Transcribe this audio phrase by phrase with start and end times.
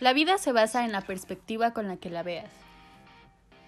[0.00, 2.50] La vida se basa en la perspectiva con la que la veas.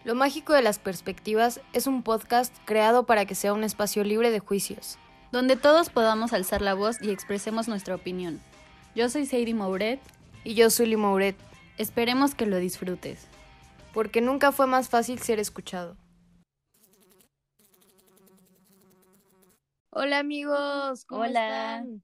[0.05, 4.31] Lo mágico de las perspectivas es un podcast creado para que sea un espacio libre
[4.31, 4.99] de juicios.
[5.33, 8.41] Donde todos podamos alzar la voz y expresemos nuestra opinión.
[8.95, 10.01] Yo soy Sadie Mouret.
[10.45, 11.37] Y yo soy Lee Mouret.
[11.79, 13.27] Esperemos que lo disfrutes.
[13.95, 15.97] Porque nunca fue más fácil ser escuchado.
[19.91, 21.79] Hola amigos, ¿cómo Hola.
[21.79, 22.03] están?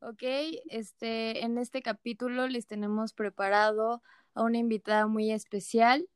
[0.00, 0.22] Ok,
[0.70, 4.00] este, en este capítulo les tenemos preparado
[4.34, 6.08] a una invitada muy especial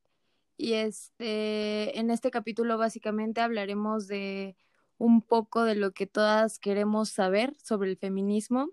[0.56, 4.56] y este, en este capítulo básicamente hablaremos de
[4.98, 8.70] un poco de lo que todas queremos saber sobre el feminismo.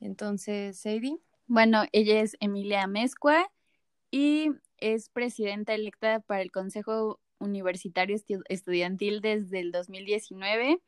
[0.00, 1.18] Entonces, Sadie.
[1.46, 3.50] Bueno, ella es Emilia Mezcua
[4.10, 10.80] y es presidenta electa para el Consejo Universitario Estu- Estudiantil desde el 2019,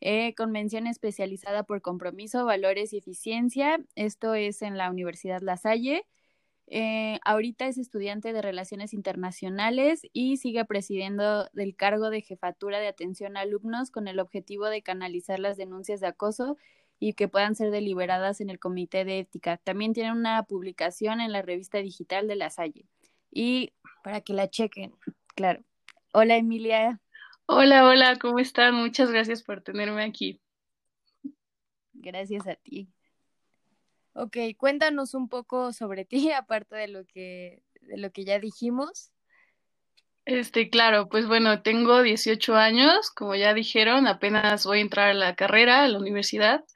[0.00, 3.80] eh, convención especializada por compromiso, valores y eficiencia.
[3.94, 6.06] Esto es en la Universidad La Salle.
[6.70, 12.88] Eh, ahorita es estudiante de Relaciones Internacionales y sigue presidiendo del cargo de jefatura de
[12.88, 16.56] atención a alumnos con el objetivo de canalizar las denuncias de acoso
[17.00, 19.56] y que puedan ser deliberadas en el Comité de Ética.
[19.56, 22.86] También tiene una publicación en la revista digital de La Salle.
[23.30, 23.72] Y
[24.04, 24.92] para que la chequen.
[25.34, 25.64] claro,
[26.12, 27.00] hola Emilia,
[27.50, 28.74] Hola, hola, ¿cómo están?
[28.74, 30.38] Muchas gracias por tenerme aquí.
[31.94, 32.92] gracias a ti.
[34.12, 39.12] Ok, cuéntanos un poco sobre ti, aparte de lo que, de lo que ya dijimos.
[40.26, 45.14] Este, claro, pues bueno, tengo 18 años, como ya dijeron, apenas voy a entrar a
[45.14, 46.66] la carrera, a la universidad.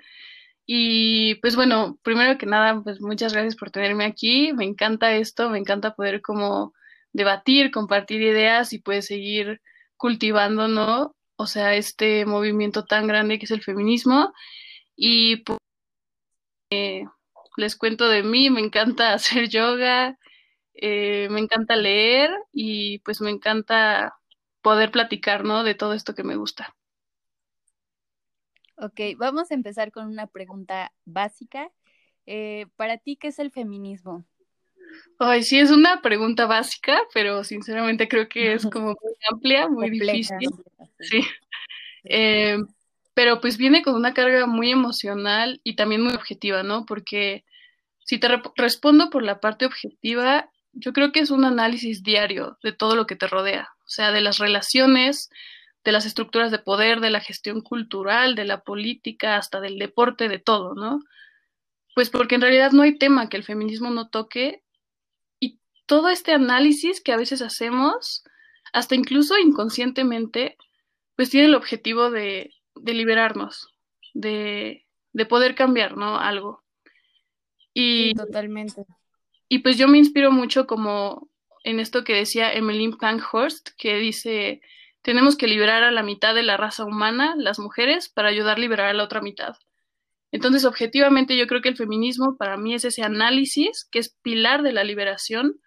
[0.64, 4.54] Y pues bueno, primero que nada, pues muchas gracias por tenerme aquí.
[4.54, 6.72] Me encanta esto, me encanta poder como
[7.12, 9.60] debatir, compartir ideas y pues seguir
[10.02, 11.14] cultivando, ¿no?
[11.36, 14.32] O sea, este movimiento tan grande que es el feminismo.
[14.96, 15.58] Y pues
[16.70, 17.04] eh,
[17.56, 20.18] les cuento de mí, me encanta hacer yoga,
[20.74, 24.16] eh, me encanta leer y pues me encanta
[24.60, 25.62] poder platicar, ¿no?
[25.62, 26.74] De todo esto que me gusta.
[28.76, 31.70] Ok, vamos a empezar con una pregunta básica.
[32.26, 34.24] Eh, para ti, ¿qué es el feminismo?
[35.18, 39.90] Ay, sí, es una pregunta básica, pero sinceramente creo que es como muy amplia, muy
[39.90, 40.50] difícil.
[41.00, 41.22] Sí.
[42.04, 42.58] Eh,
[43.14, 46.86] pero pues viene con una carga muy emocional y también muy objetiva, ¿no?
[46.86, 47.44] Porque
[48.04, 52.72] si te respondo por la parte objetiva, yo creo que es un análisis diario de
[52.72, 55.30] todo lo que te rodea, o sea, de las relaciones,
[55.84, 60.28] de las estructuras de poder, de la gestión cultural, de la política, hasta del deporte,
[60.28, 61.00] de todo, ¿no?
[61.94, 64.62] Pues porque en realidad no hay tema que el feminismo no toque
[65.92, 68.24] todo este análisis que a veces hacemos,
[68.72, 70.56] hasta incluso inconscientemente,
[71.16, 73.68] pues tiene el objetivo de, de liberarnos,
[74.14, 76.18] de, de poder cambiar, ¿no?
[76.18, 76.64] Algo.
[77.74, 78.86] Y, Sí, totalmente.
[79.50, 81.28] y pues yo me inspiro mucho como
[81.62, 84.62] en esto que decía Emmeline Pankhurst, que dice,
[85.02, 88.60] tenemos que liberar a la mitad de la raza humana, las mujeres, para ayudar a
[88.60, 89.56] liberar a la otra mitad.
[90.30, 94.62] Entonces, objetivamente, yo creo que el feminismo para mí es ese análisis que es pilar
[94.62, 95.60] de la liberación,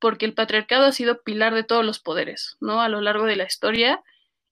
[0.00, 2.80] porque el patriarcado ha sido pilar de todos los poderes, ¿no?
[2.82, 4.02] A lo largo de la historia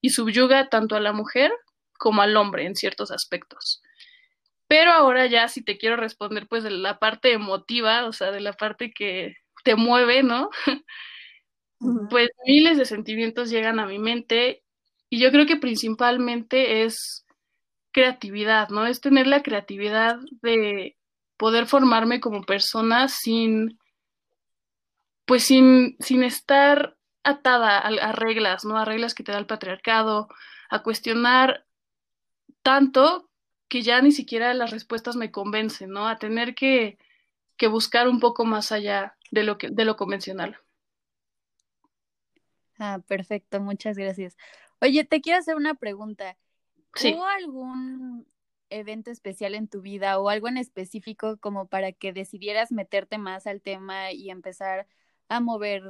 [0.01, 1.51] y subyuga tanto a la mujer
[1.97, 3.81] como al hombre en ciertos aspectos.
[4.67, 8.39] Pero ahora ya si te quiero responder pues de la parte emotiva, o sea, de
[8.39, 10.49] la parte que te mueve, ¿no?
[12.09, 14.63] Pues miles de sentimientos llegan a mi mente
[15.09, 17.25] y yo creo que principalmente es
[17.93, 18.85] creatividad, ¿no?
[18.85, 20.97] Es tener la creatividad de
[21.37, 23.78] poder formarme como persona sin,
[25.29, 28.79] pues sin, sin estar atada a, a reglas, ¿no?
[28.79, 30.27] A reglas que te da el patriarcado,
[30.71, 31.67] a cuestionar
[32.63, 33.29] tanto
[33.67, 36.07] que ya ni siquiera las respuestas me convencen, ¿no?
[36.07, 36.97] A tener que,
[37.57, 40.57] que buscar un poco más allá de lo que, de lo convencional.
[42.79, 44.35] Ah, perfecto, muchas gracias.
[44.81, 46.37] Oye, te quiero hacer una pregunta.
[46.95, 47.13] Sí.
[47.13, 48.25] ¿Hubo algún
[48.71, 53.45] evento especial en tu vida o algo en específico como para que decidieras meterte más
[53.45, 54.87] al tema y empezar
[55.29, 55.83] a mover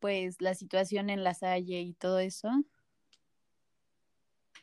[0.00, 2.50] pues la situación en la Salle y todo eso?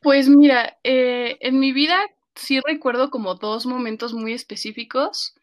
[0.02, 2.00] Pues mira, eh, en mi vida
[2.36, 5.34] sí recuerdo como dos momentos muy específicos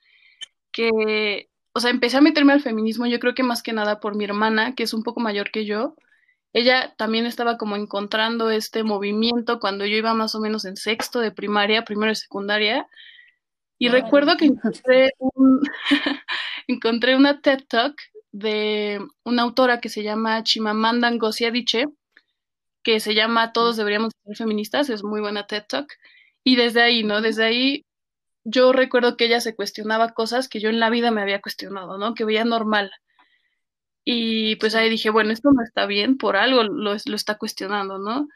[0.71, 4.17] que, o sea, empecé a meterme al feminismo, yo creo que más que nada por
[4.17, 5.97] mi hermana, que es un poco mayor que yo.
[6.53, 11.19] Ella también estaba como encontrando este movimiento cuando yo iba más o menos en sexto
[11.19, 12.87] de primaria, primero de secundaria.
[13.77, 15.61] Y recuerdo que encontré un,
[16.69, 17.97] encontré una TED Talk
[18.35, 21.87] de una autora que se llama Chimamanda Ngozi Adichie,
[22.83, 25.93] que se llama Todos deberíamos ser feministas, es muy buena TED Talk.
[26.45, 27.23] Y desde ahí, ¿no?
[27.23, 27.85] Desde ahí
[28.45, 31.97] yo recuerdo que ella se cuestionaba cosas que yo en la vida me había cuestionado,
[31.99, 32.15] ¿no?
[32.15, 32.91] Que veía normal.
[34.05, 37.99] Y pues ahí dije, bueno, esto no está bien, por algo lo, lo está cuestionando,
[37.99, 38.29] ¿no?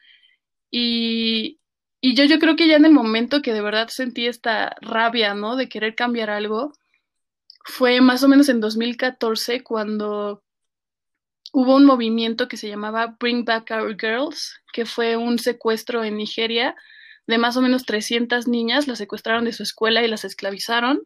[0.70, 1.60] Y,
[2.00, 5.34] y yo, yo creo que ya en el momento que de verdad sentí esta rabia,
[5.34, 5.56] ¿no?
[5.56, 6.72] De querer cambiar algo,
[7.68, 10.42] fue más o menos en 2014 cuando
[11.52, 16.16] hubo un movimiento que se llamaba Bring Back Our Girls, que fue un secuestro en
[16.16, 16.74] Nigeria
[17.26, 21.02] de más o menos 300 niñas, las secuestraron de su escuela y las esclavizaron.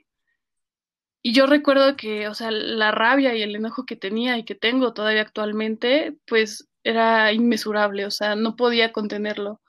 [1.21, 4.55] Y yo recuerdo que, o sea, la rabia y el enojo que tenía y que
[4.55, 9.61] tengo todavía actualmente, pues era inmesurable, o sea, no podía contenerlo.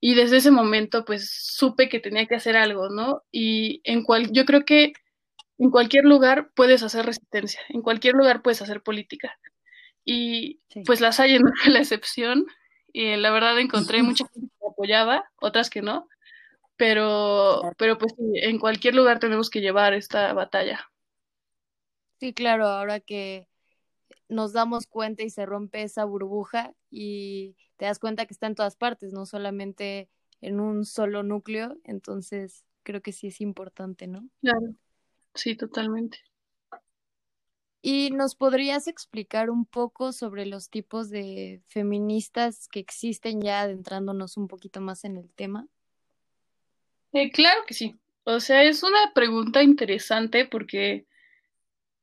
[0.00, 3.24] Y desde ese momento, pues supe que tenía que hacer algo, ¿no?
[3.32, 4.92] Y en cual, yo creo que
[5.60, 9.38] en cualquier lugar puedes hacer resistencia, en cualquier lugar puedes hacer política.
[10.06, 12.46] Y pues las hay en la excepción.
[12.92, 16.08] Y la verdad encontré mucha gente que apoyaba, otras que no.
[16.76, 20.90] Pero, pero pues en cualquier lugar tenemos que llevar esta batalla.
[22.18, 23.46] Sí, claro, ahora que
[24.30, 28.54] nos damos cuenta y se rompe esa burbuja y te das cuenta que está en
[28.54, 30.08] todas partes, no solamente
[30.40, 34.26] en un solo núcleo, entonces creo que sí es importante, ¿no?
[34.40, 34.74] Claro,
[35.34, 36.18] sí, totalmente.
[37.82, 44.36] ¿Y nos podrías explicar un poco sobre los tipos de feministas que existen ya adentrándonos
[44.36, 45.66] un poquito más en el tema?
[47.12, 47.98] Eh, claro que sí.
[48.24, 51.06] O sea, es una pregunta interesante porque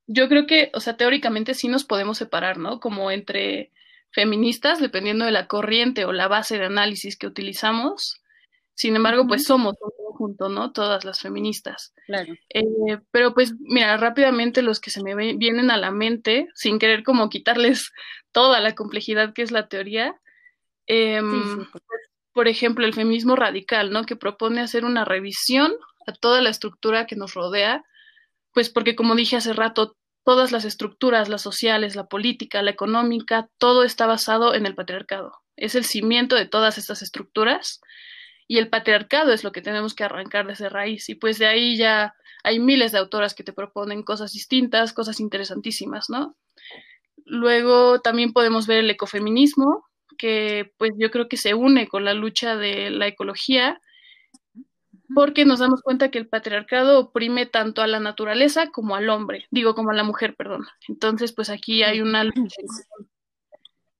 [0.07, 2.79] yo creo que, o sea, teóricamente sí nos podemos separar, ¿no?
[2.79, 3.71] Como entre
[4.09, 8.21] feministas, dependiendo de la corriente o la base de análisis que utilizamos.
[8.73, 10.71] Sin embargo, pues somos un conjunto, ¿no?
[10.71, 11.93] Todas las feministas.
[12.05, 12.33] Claro.
[12.49, 17.03] Eh, pero pues, mira, rápidamente los que se me vienen a la mente, sin querer
[17.03, 17.91] como quitarles
[18.31, 20.19] toda la complejidad que es la teoría,
[20.87, 21.67] em,
[22.33, 24.05] por ejemplo, el feminismo radical, ¿no?
[24.05, 25.73] Que propone hacer una revisión
[26.07, 27.83] a toda la estructura que nos rodea,
[28.53, 33.49] pues porque como dije hace rato, todas las estructuras, las sociales, la política, la económica,
[33.57, 35.33] todo está basado en el patriarcado.
[35.55, 37.81] Es el cimiento de todas estas estructuras
[38.47, 41.09] y el patriarcado es lo que tenemos que arrancar desde raíz.
[41.09, 45.19] Y pues de ahí ya hay miles de autoras que te proponen cosas distintas, cosas
[45.19, 46.35] interesantísimas, ¿no?
[47.25, 49.85] Luego también podemos ver el ecofeminismo,
[50.17, 53.81] que pues yo creo que se une con la lucha de la ecología
[55.13, 59.45] porque nos damos cuenta que el patriarcado oprime tanto a la naturaleza como al hombre,
[59.51, 60.65] digo como a la mujer, perdón.
[60.87, 62.61] Entonces, pues aquí hay una lucha.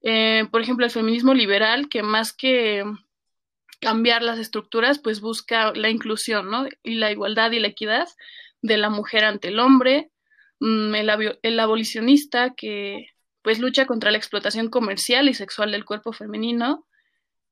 [0.01, 2.83] Eh, por ejemplo, el feminismo liberal, que más que
[3.79, 6.68] cambiar las estructuras, pues busca la inclusión, ¿no?
[6.83, 8.07] Y la igualdad y la equidad
[8.62, 10.12] de la mujer ante el hombre.
[10.59, 13.07] Mm, el, el abolicionista, que
[13.41, 16.88] pues lucha contra la explotación comercial y sexual del cuerpo femenino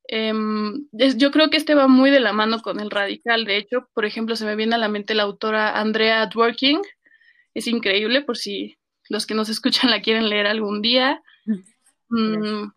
[0.07, 3.45] Em, yo creo que este va muy de la mano con el radical.
[3.45, 6.81] De hecho, por ejemplo, se me viene a la mente la autora Andrea Dworkin.
[7.53, 8.77] Es increíble por si
[9.09, 11.21] los que nos escuchan la quieren leer algún día.
[12.09, 12.71] Mm,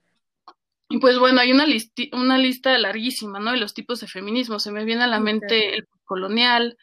[0.89, 1.67] y pues bueno, hay una,
[2.13, 3.53] una lista larguísima, ¿no?
[3.53, 4.59] De los tipos de feminismo.
[4.59, 6.79] Se me viene a la mente el colonial,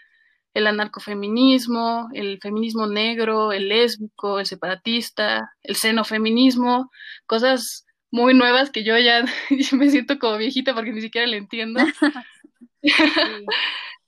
[0.54, 6.92] el anarcofeminismo, el feminismo negro, el lésbico, el separatista, el xenofeminismo,
[7.26, 9.26] cosas muy nuevas que yo ya
[9.74, 11.82] me siento como viejita porque ni siquiera le entiendo.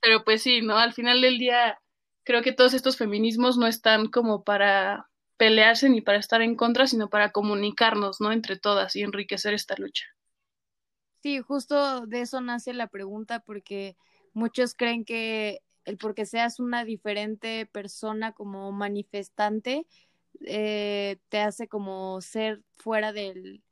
[0.01, 0.77] Pero pues sí, ¿no?
[0.77, 1.79] Al final del día
[2.23, 6.87] creo que todos estos feminismos no están como para pelearse ni para estar en contra,
[6.87, 8.31] sino para comunicarnos, ¿no?
[8.31, 10.05] Entre todas y enriquecer esta lucha.
[11.21, 13.95] Sí, justo de eso nace la pregunta porque
[14.33, 19.85] muchos creen que el porque seas una diferente persona como manifestante
[20.45, 23.63] eh, te hace como ser fuera del,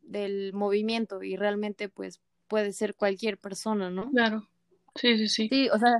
[0.00, 4.10] del movimiento y realmente pues puede ser cualquier persona, ¿no?
[4.10, 4.48] Claro.
[4.96, 5.48] Sí, sí, sí.
[5.50, 5.96] Sí, o sea,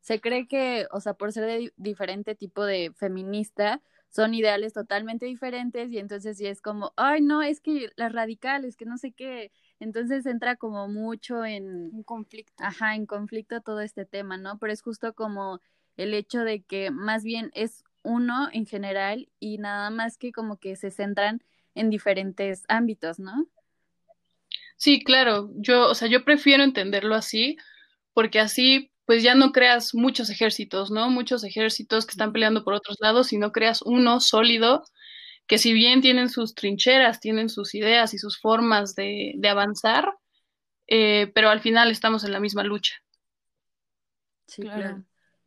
[0.00, 5.26] se cree que, o sea, por ser de diferente tipo de feminista, son ideales totalmente
[5.26, 9.12] diferentes y entonces sí es como, ay, no, es que las radicales, que no sé
[9.12, 12.52] qué, entonces entra como mucho en un conflicto.
[12.58, 14.58] Ajá, en conflicto todo este tema, ¿no?
[14.58, 15.60] Pero es justo como
[15.96, 20.56] el hecho de que más bien es uno en general y nada más que como
[20.56, 21.42] que se centran
[21.74, 23.46] en diferentes ámbitos, ¿no?
[24.76, 27.56] Sí, claro, yo, o sea, yo prefiero entenderlo así,
[28.14, 31.08] porque así pues ya no creas muchos ejércitos, ¿no?
[31.08, 34.84] Muchos ejércitos que están peleando por otros lados, sino creas uno sólido
[35.46, 40.12] que si bien tienen sus trincheras, tienen sus ideas y sus formas de, de avanzar,
[40.88, 42.96] eh, pero al final estamos en la misma lucha.
[44.46, 45.02] Sí, claro.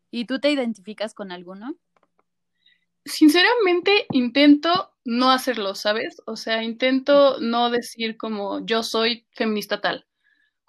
[0.10, 1.76] ¿Y tú te identificas con alguno?
[3.06, 6.20] Sinceramente, intento no hacerlo, ¿sabes?
[6.26, 10.08] O sea, intento no decir como yo soy feminista tal.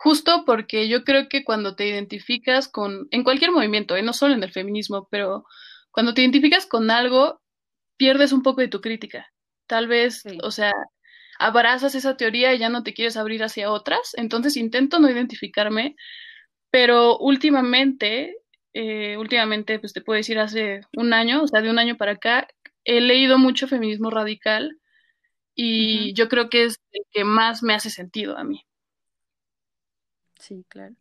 [0.03, 4.03] Justo porque yo creo que cuando te identificas con, en cualquier movimiento, ¿eh?
[4.03, 5.45] no solo en el feminismo, pero
[5.93, 7.41] cuando te identificas con algo,
[7.97, 9.33] pierdes un poco de tu crítica.
[9.69, 10.73] Tal vez, o sea,
[11.39, 15.95] abrazas esa teoría y ya no te quieres abrir hacia otras, entonces intento no identificarme,
[16.73, 18.37] pero últimamente,
[18.75, 22.13] eh, últimamente, pues te puedo decir hace un año, o sea, de un año para
[22.13, 22.49] acá,
[22.85, 24.79] he leído mucho feminismo radical
[25.55, 28.65] y yo creo que es el que más me hace sentido a mí.
[30.43, 30.97] Sí, claro.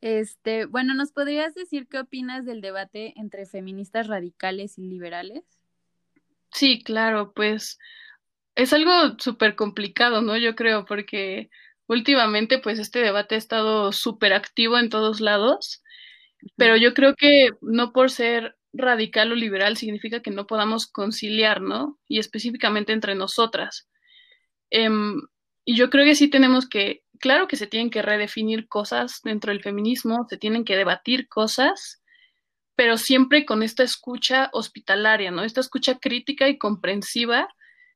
[0.00, 5.44] Este, bueno, ¿nos podrías decir qué opinas del debate entre feministas radicales y liberales?
[6.52, 7.78] Sí, claro, pues
[8.56, 10.36] es algo súper complicado, ¿no?
[10.36, 11.50] Yo creo, porque
[11.86, 15.82] últimamente, pues este debate ha estado súper activo en todos lados,
[16.56, 21.60] pero yo creo que no por ser radical o liberal significa que no podamos conciliar,
[21.60, 21.98] ¿no?
[22.08, 23.88] Y específicamente entre nosotras.
[24.70, 25.22] Em,
[25.64, 29.52] y yo creo que sí tenemos que claro que se tienen que redefinir cosas dentro
[29.52, 32.02] del feminismo, se tienen que debatir cosas,
[32.76, 35.42] pero siempre con esta escucha hospitalaria, ¿no?
[35.42, 37.48] Esta escucha crítica y comprensiva,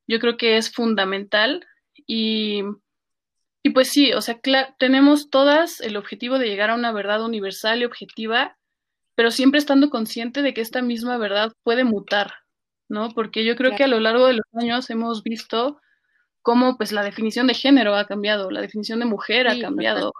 [0.06, 1.66] yo creo que es fundamental
[2.06, 2.62] y,
[3.62, 4.40] y pues sí, o sea,
[4.78, 8.56] tenemos todas el objetivo de llegar a una verdad universal y objetiva,
[9.14, 12.34] pero siempre estando consciente de que esta misma verdad puede mutar,
[12.88, 13.10] ¿no?
[13.10, 15.80] Porque yo creo que a lo largo de los años hemos visto
[16.42, 20.12] cómo pues la definición de género ha cambiado, la definición de mujer ha cambiado.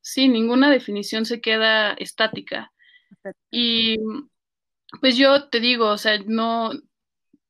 [0.00, 2.72] Sí, ninguna definición se queda estática.
[3.50, 3.98] Y
[5.00, 6.72] pues yo te digo, o sea, no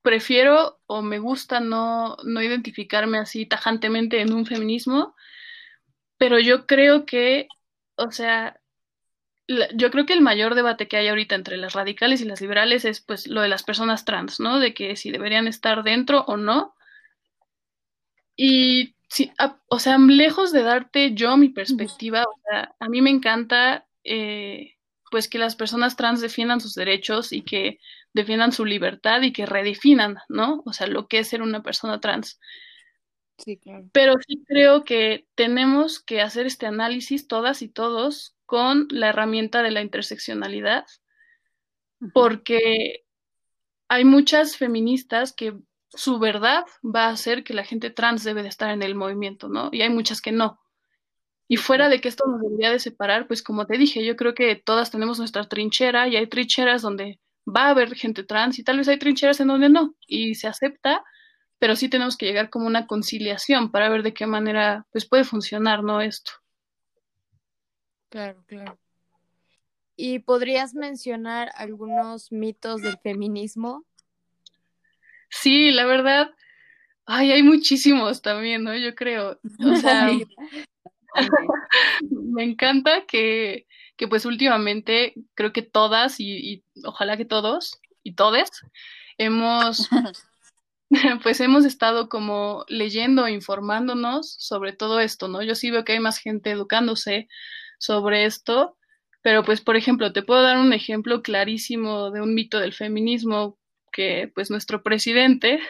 [0.03, 5.15] prefiero o me gusta no, no identificarme así tajantemente en un feminismo,
[6.17, 7.49] pero yo creo que,
[7.97, 8.61] o sea,
[9.75, 12.85] yo creo que el mayor debate que hay ahorita entre las radicales y las liberales
[12.85, 14.59] es pues lo de las personas trans, ¿no?
[14.59, 16.75] De que si deberían estar dentro o no.
[18.41, 19.33] Y, sí,
[19.67, 24.77] o sea, lejos de darte yo mi perspectiva, o sea, a mí me encanta, eh,
[25.11, 27.81] pues, que las personas trans defiendan sus derechos y que
[28.15, 30.63] defiendan su libertad y que redefinan, ¿no?
[30.67, 32.39] O sea, lo que es ser una persona trans.
[33.39, 33.89] Sí, claro.
[33.93, 39.63] Pero sí creo que tenemos que hacer este análisis todas y todos con la herramienta
[39.63, 40.87] de la interseccionalidad,
[42.13, 43.05] porque
[43.89, 45.55] hay muchas feministas que
[45.91, 49.49] su verdad va a ser que la gente trans debe de estar en el movimiento,
[49.49, 49.71] ¿no?
[49.73, 50.61] Y hay muchas que no.
[51.49, 54.35] Y fuera de que esto nos debería de separar, pues como te dije, yo creo
[54.35, 58.65] que todas tenemos nuestra trinchera y hay trincheras donde va a haber gente trans y
[58.65, 61.03] tal vez hay trincheras en donde no y se acepta,
[61.59, 65.25] pero sí tenemos que llegar como una conciliación para ver de qué manera pues puede
[65.25, 66.03] funcionar, ¿no?
[66.03, 66.33] Esto.
[68.11, 68.79] Claro, claro.
[69.97, 73.85] ¿Y podrías mencionar algunos mitos del feminismo
[75.31, 76.35] Sí, la verdad,
[77.07, 78.77] ay, hay muchísimos también, ¿no?
[78.77, 79.41] Yo creo.
[79.65, 80.11] O sea,
[82.11, 83.67] me encanta que,
[83.97, 88.51] que pues últimamente creo que todas y, y ojalá que todos y todes
[89.19, 89.89] hemos
[91.23, 95.43] pues hemos estado como leyendo, informándonos sobre todo esto, ¿no?
[95.43, 97.29] Yo sí veo que hay más gente educándose
[97.79, 98.77] sobre esto,
[99.23, 103.58] pero pues por ejemplo, te puedo dar un ejemplo clarísimo de un mito del feminismo
[103.93, 105.61] que pues nuestro presidente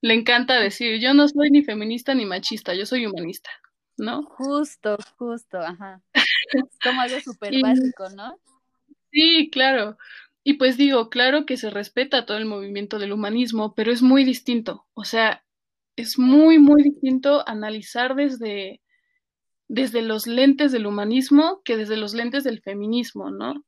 [0.00, 3.50] le encanta decir, yo no soy ni feminista ni machista, yo soy humanista,
[3.96, 4.22] ¿no?
[4.24, 6.02] Justo, justo, ajá.
[6.12, 8.38] Es como algo súper básico, ¿no?
[9.10, 9.96] Sí, claro.
[10.42, 14.24] Y pues digo, claro que se respeta todo el movimiento del humanismo, pero es muy
[14.24, 14.84] distinto.
[14.92, 15.42] O sea,
[15.96, 18.82] es muy, muy distinto analizar desde,
[19.68, 23.64] desde los lentes del humanismo que desde los lentes del feminismo, ¿no?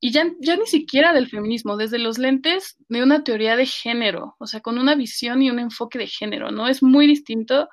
[0.00, 4.36] Y ya, ya ni siquiera del feminismo, desde los lentes de una teoría de género,
[4.38, 6.68] o sea, con una visión y un enfoque de género, ¿no?
[6.68, 7.68] Es muy distinto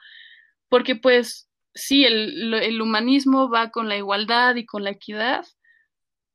[0.69, 5.45] porque pues sí, el, el humanismo va con la igualdad y con la equidad,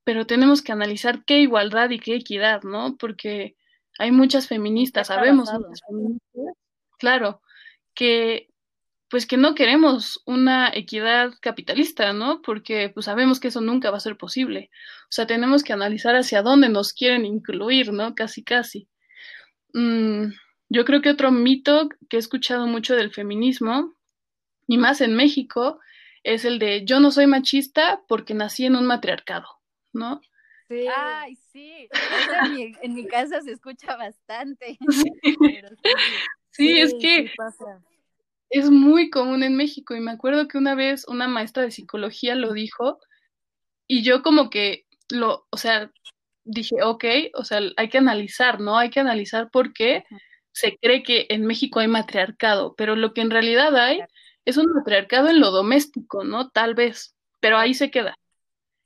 [0.05, 2.97] pero tenemos que analizar qué igualdad y qué equidad, ¿no?
[2.97, 3.57] Porque
[3.99, 6.57] hay muchas feministas, sabemos, muchas feministas,
[6.99, 7.43] claro,
[7.95, 8.50] que
[9.11, 12.41] pues que no queremos una equidad capitalista, ¿no?
[12.43, 14.71] Porque pues sabemos que eso nunca va a ser posible.
[15.05, 18.15] O sea, tenemos que analizar hacia dónde nos quieren incluir, ¿no?
[18.15, 18.89] Casi, casi.
[19.75, 20.27] Mm,
[20.69, 23.97] yo creo que otro mito que he escuchado mucho del feminismo,
[24.69, 25.81] y más en México,
[26.23, 29.49] es el de yo no soy machista porque nací en un matriarcado,
[29.93, 30.21] ¿no?
[30.69, 30.87] Sí.
[30.97, 31.89] Ay, sí.
[32.45, 34.79] En mi, en mi, casa se escucha bastante.
[36.53, 37.33] Sí, es que
[38.51, 42.35] es muy común en México y me acuerdo que una vez una maestra de psicología
[42.35, 42.99] lo dijo
[43.87, 45.91] y yo como que lo, o sea,
[46.45, 47.05] dije, ok,
[47.35, 48.79] o sea, hay que analizar, ¿no?
[48.79, 50.05] Hay que analizar por qué
[50.53, 54.01] se cree que en México hay matriarcado, pero lo que en realidad hay
[54.45, 56.51] es un matriarcado en lo doméstico, ¿no?
[56.51, 58.17] Tal vez, pero ahí se queda.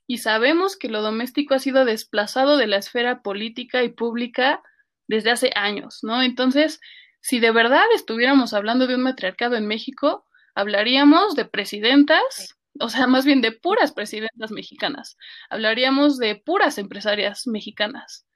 [0.07, 4.63] Y sabemos que lo doméstico ha sido desplazado de la esfera política y pública
[5.09, 6.23] desde hace años, ¿no?
[6.23, 6.81] Entonces,
[7.25, 13.07] si de verdad estuviéramos hablando de un matriarcado en México, hablaríamos de presidentas, o sea,
[13.07, 15.17] más bien de puras presidentas mexicanas,
[15.49, 18.27] hablaríamos de puras empresarias mexicanas.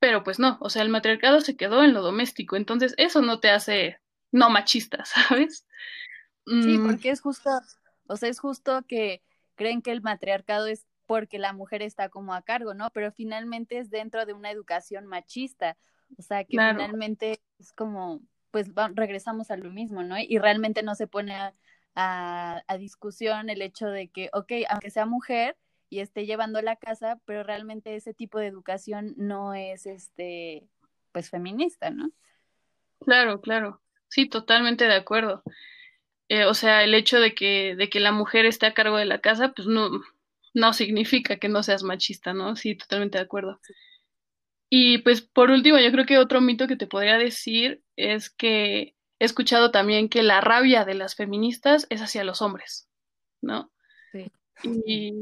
[0.00, 3.38] Pero pues no, o sea, el matriarcado se quedó en lo doméstico, entonces eso no
[3.38, 4.00] te hace
[4.32, 5.64] no machista, ¿sabes?
[6.46, 6.86] Sí, mm.
[6.88, 7.48] porque es justo,
[8.08, 9.22] o sea, es justo que
[9.54, 12.90] creen que el matriarcado es porque la mujer está como a cargo, ¿no?
[12.90, 15.76] Pero finalmente es dentro de una educación machista,
[16.18, 20.16] o sea, que finalmente es como, pues regresamos a lo mismo, ¿no?
[20.18, 21.54] Y realmente no se pone a,
[21.94, 25.56] a, discusión el hecho de que, ok, aunque sea mujer
[25.88, 30.68] y esté llevando la casa, pero realmente ese tipo de educación no es, este,
[31.12, 32.10] pues feminista, ¿no?
[33.00, 33.80] Claro, claro.
[34.08, 35.42] Sí, totalmente de acuerdo.
[36.28, 39.04] Eh, o sea, el hecho de que, de que la mujer esté a cargo de
[39.04, 39.90] la casa, pues no,
[40.54, 42.56] no significa que no seas machista, ¿no?
[42.56, 43.60] Sí, totalmente de acuerdo.
[44.70, 48.94] Y pues por último, yo creo que otro mito que te podría decir es que
[49.18, 52.88] he escuchado también que la rabia de las feministas es hacia los hombres,
[53.42, 53.72] ¿no?
[54.12, 54.30] Sí.
[54.62, 55.12] Y,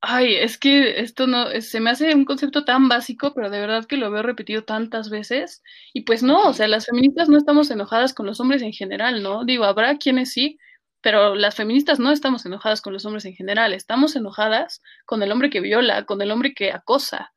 [0.00, 3.86] ay, es que esto no, se me hace un concepto tan básico, pero de verdad
[3.86, 5.62] que lo veo repetido tantas veces.
[5.92, 9.22] Y pues no, o sea, las feministas no estamos enojadas con los hombres en general,
[9.22, 9.44] ¿no?
[9.44, 10.58] Digo, habrá quienes sí,
[11.00, 15.32] pero las feministas no estamos enojadas con los hombres en general, estamos enojadas con el
[15.32, 17.32] hombre que viola, con el hombre que acosa,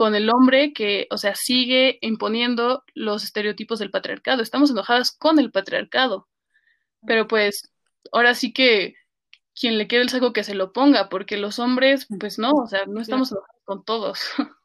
[0.00, 4.42] con el hombre que, o sea, sigue imponiendo los estereotipos del patriarcado.
[4.42, 6.26] Estamos enojadas con el patriarcado.
[7.06, 7.70] Pero pues,
[8.10, 8.94] ahora sí que
[9.54, 12.66] quien le quede el saco que se lo ponga, porque los hombres, pues no, o
[12.66, 14.20] sea, no estamos enojados con todos.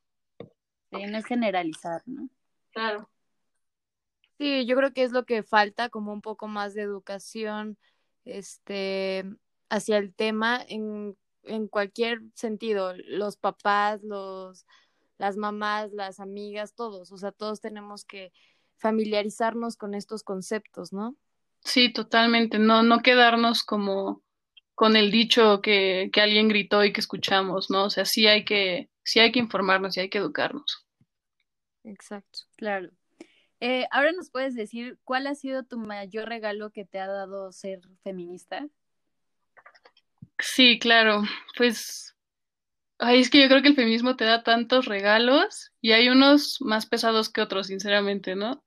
[0.92, 2.30] Sí, no es generalizar, ¿no?
[2.72, 3.10] Claro.
[4.38, 7.78] Sí, yo creo que es lo que falta, como un poco más de educación,
[8.24, 9.26] este,
[9.68, 14.66] hacia el tema en, en cualquier sentido, los papás, los
[15.18, 18.32] las mamás, las amigas, todos, o sea, todos tenemos que
[18.78, 21.16] familiarizarnos con estos conceptos, ¿no?
[21.62, 24.22] Sí, totalmente, no, no quedarnos como
[24.76, 27.86] con el dicho que, que alguien gritó y que escuchamos, ¿no?
[27.86, 30.86] O sea, sí hay que, sí hay que informarnos y hay que educarnos.
[31.86, 32.40] Exacto.
[32.58, 32.90] Claro.
[33.62, 37.52] Eh, ahora nos puedes decir cuál ha sido tu mayor regalo que te ha dado
[37.52, 38.68] ser feminista.
[40.40, 41.24] Sí, claro.
[41.58, 42.15] Pues
[42.98, 46.58] Ay, es que yo creo que el feminismo te da tantos regalos y hay unos
[46.62, 48.64] más pesados que otros, sinceramente, ¿no?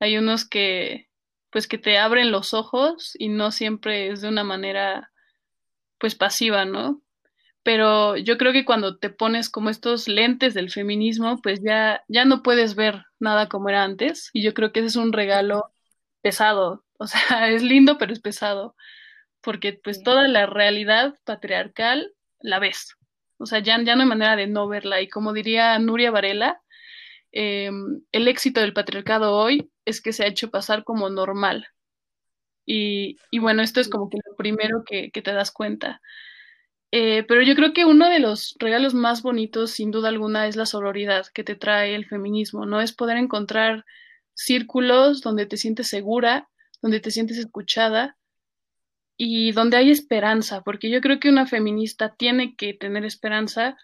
[0.00, 1.08] Hay unos que,
[1.50, 5.12] pues, que te abren los ojos y no siempre es de una manera,
[5.98, 7.02] pues, pasiva, ¿no?
[7.64, 12.24] Pero yo creo que cuando te pones como estos lentes del feminismo, pues ya, ya
[12.26, 15.72] no puedes ver nada como era antes y yo creo que ese es un regalo
[16.22, 18.76] pesado, o sea, es lindo, pero es pesado,
[19.42, 22.96] porque pues toda la realidad patriarcal la ves.
[23.38, 25.00] O sea, ya, no hay manera de no verla.
[25.00, 26.60] Y como diría Nuria Varela,
[27.32, 31.68] em, el éxito del patriarcado hoy es que se ha hecho pasar como normal.
[32.68, 36.00] Y, bueno, esto es como que lo primero que, que te das cuenta.
[36.92, 40.56] Eh, pero yo creo que uno de los regalos más bonitos, sin duda alguna, es
[40.56, 42.80] la sororidad que te trae el feminismo, ¿no?
[42.80, 43.84] Es poder encontrar
[44.34, 46.48] círculos donde te sientes segura,
[46.82, 48.15] donde te sientes escuchada
[49.16, 53.76] y donde hay esperanza, porque yo creo que una feminista tiene que tener esperanza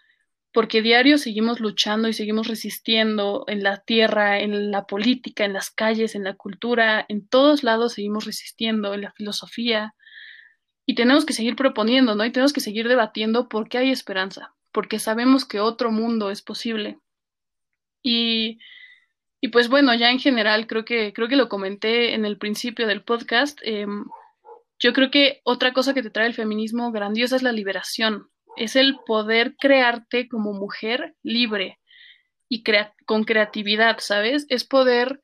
[0.53, 5.71] porque diario seguimos luchando y seguimos resistiendo en la tierra, en la política, en las
[5.71, 9.95] calles, en la cultura, en todos lados seguimos resistiendo, en la filosofía,
[10.85, 12.23] y tenemos que seguir proponiendo, ¿no?
[12.23, 16.99] Y tenemos que seguir debatiendo porque hay esperanza, porque sabemos que otro mundo es posible.
[18.03, 18.59] Y,
[19.41, 22.85] y pues bueno, ya en general creo que, creo que lo comenté en el principio
[22.85, 23.59] del podcast.
[23.63, 23.87] Eh,
[24.79, 28.75] yo creo que otra cosa que te trae el feminismo grandiosa es la liberación, es
[28.75, 31.79] el poder crearte como mujer libre
[32.49, 32.63] y
[33.05, 34.45] con creatividad, ¿sabes?
[34.49, 35.21] Es poder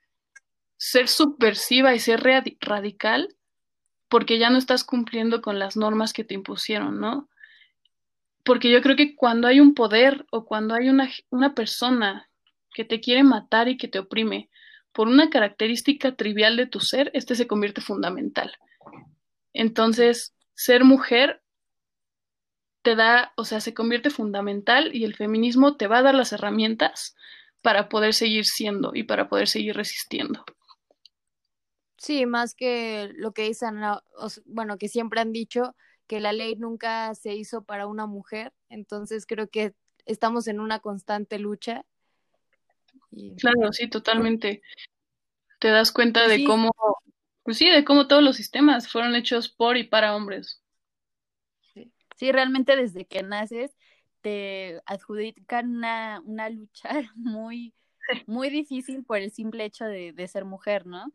[0.78, 2.24] ser subversiva y ser
[2.62, 3.36] radical
[4.08, 7.30] porque ya no estás cumpliendo con las normas que te impusieron, ¿no?
[8.44, 12.30] Porque yo creo que cuando hay un poder o cuando hay una, una persona
[12.74, 14.50] que te quiere matar y que te oprime
[14.92, 18.52] por una característica trivial de tu ser, este se convierte fundamental.
[19.54, 21.42] Entonces, ser mujer
[22.82, 26.32] te da, o sea, se convierte fundamental y el feminismo te va a dar las
[26.32, 27.16] herramientas
[27.62, 30.46] para poder seguir siendo y para poder seguir resistiendo.
[31.98, 33.82] Sí, más que lo que dicen,
[34.46, 35.76] bueno, que siempre han dicho
[36.08, 39.74] que la ley nunca se hizo para una mujer, entonces creo que
[40.06, 41.86] estamos en una constante lucha.
[43.38, 44.62] Claro, sí, totalmente.
[45.60, 46.72] Te das cuenta de cómo
[47.50, 50.62] pues sí, de cómo todos los sistemas fueron hechos por y para hombres.
[52.16, 53.76] Sí, realmente desde que naces
[54.22, 57.74] te adjudican una, una lucha muy,
[58.28, 61.12] muy difícil por el simple hecho de, ser mujer, ¿no?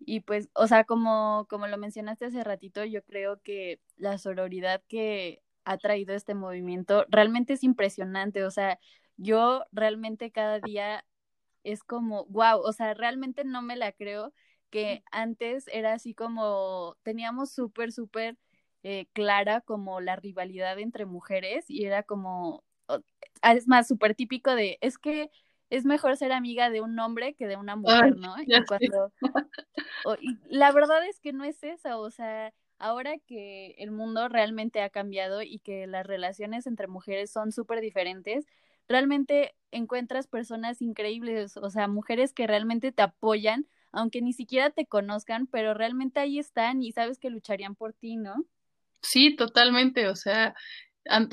[0.00, 4.82] Y pues, o sea, como, como lo mencionaste hace ratito, yo creo que la sororidad
[4.88, 8.42] que ha traído este movimiento realmente es impresionante.
[8.42, 8.80] O sea,
[9.16, 11.04] yo realmente cada día
[11.62, 14.32] es como, wow, o sea, realmente no me la creo
[14.72, 18.38] que antes era así como, teníamos súper, súper
[18.82, 22.64] eh, clara como la rivalidad entre mujeres y era como,
[23.42, 25.30] es más, súper típico de, es que
[25.68, 28.34] es mejor ser amiga de un hombre que de una mujer, ¿no?
[28.46, 29.12] Y, cuando,
[30.20, 34.80] y la verdad es que no es eso, o sea, ahora que el mundo realmente
[34.80, 38.46] ha cambiado y que las relaciones entre mujeres son súper diferentes,
[38.88, 44.86] realmente encuentras personas increíbles, o sea, mujeres que realmente te apoyan, aunque ni siquiera te
[44.86, 48.44] conozcan, pero realmente ahí están y sabes que lucharían por ti, ¿no?
[49.02, 50.54] Sí, totalmente, o sea,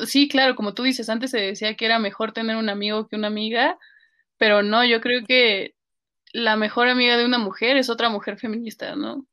[0.06, 3.15] sí, claro, como tú dices, antes se decía que era mejor tener un amigo que
[3.15, 3.78] una amiga,
[4.38, 5.76] pero no, yo creo que
[6.34, 9.26] la mejor amiga de una mujer es otra mujer feminista, ¿no?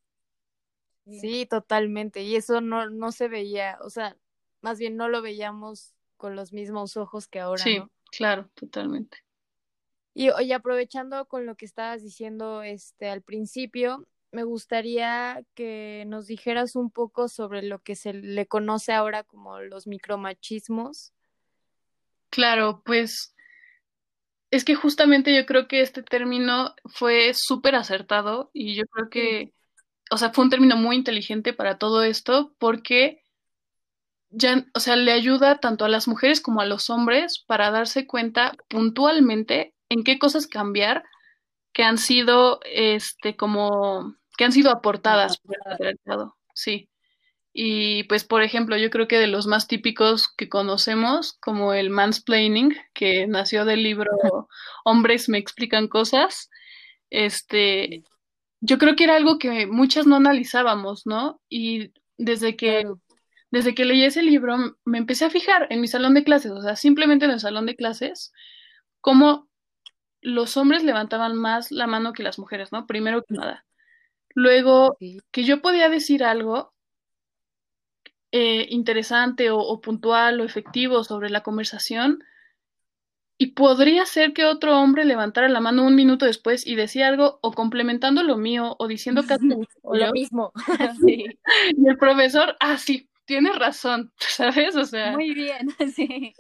[1.07, 2.23] Sí, totalmente.
[2.23, 4.17] Y eso no, no se veía, o sea,
[4.61, 7.63] más bien no lo veíamos con los mismos ojos que ahora.
[7.63, 9.19] Sí, claro, totalmente.
[10.19, 16.75] Y aprovechando con lo que estabas diciendo este al principio, me gustaría que nos dijeras
[16.75, 21.13] un poco sobre lo que se le conoce ahora como los micromachismos.
[22.31, 23.35] Claro, pues
[24.51, 29.53] es que justamente yo creo que este término fue súper acertado y yo creo que
[30.11, 33.23] o sea, fue un término muy inteligente para todo esto porque
[34.31, 38.07] ya, o sea, le ayuda tanto a las mujeres como a los hombres para darse
[38.07, 41.05] cuenta puntualmente en qué cosas cambiar
[41.73, 46.89] que han sido, este, como, que han sido aportadas por el patriarcado, sí.
[47.53, 51.91] Y pues, por ejemplo, yo creo que de los más típicos que conocemos, como el
[51.91, 54.11] mansplaining, que nació del libro
[54.85, 56.51] Hombres me explican cosas,
[57.11, 58.05] este,
[58.61, 61.41] yo creo que era algo que muchas no analizábamos, ¿no?
[61.49, 62.85] Y desde que,
[63.51, 66.63] desde que leí ese libro me empecé a fijar en mi salón de clases, o
[66.63, 68.33] sea, simplemente en el salón de clases,
[69.01, 69.46] cómo
[70.21, 72.87] los hombres levantaban más la mano que las mujeres, ¿no?
[72.87, 73.65] Primero que nada.
[74.35, 74.97] Luego,
[75.33, 76.73] que yo podía decir algo
[78.33, 82.21] eh, interesante o puntual o efectivo sobre la conversación,
[83.39, 87.39] y podría ser que otro hombre levantara la mano un minuto después y decía algo
[87.43, 90.53] o complementando lo mío o diciendo casi lo mismo.
[91.77, 94.77] Y el profesor, ah, sí, tienes razón, ¿sabes?
[94.77, 95.13] O sea.
[95.13, 96.33] Muy bien, sí.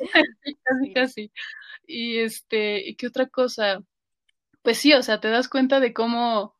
[0.65, 1.33] casi, casi.
[1.87, 3.81] Y este, ¿y qué otra cosa?
[4.63, 6.57] Pues sí, o sea, te das cuenta de cómo,